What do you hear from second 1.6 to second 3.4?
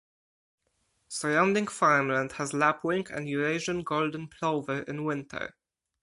farmland has lapwing and